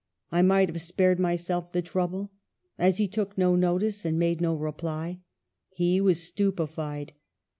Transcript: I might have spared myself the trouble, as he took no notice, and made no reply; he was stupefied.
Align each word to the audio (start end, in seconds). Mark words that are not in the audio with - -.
I 0.31 0.41
might 0.41 0.67
have 0.67 0.81
spared 0.81 1.19
myself 1.19 1.71
the 1.71 1.83
trouble, 1.83 2.31
as 2.75 2.97
he 2.97 3.07
took 3.07 3.37
no 3.37 3.55
notice, 3.55 4.03
and 4.03 4.17
made 4.17 4.41
no 4.41 4.55
reply; 4.55 5.19
he 5.69 6.01
was 6.01 6.23
stupefied. 6.23 7.13